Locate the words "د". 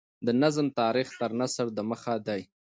0.25-0.27